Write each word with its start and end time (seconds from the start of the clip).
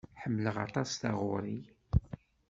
Ḥemmleɣ 0.21 0.55
aṭas 0.65 0.91
taɣuri. 1.01 1.59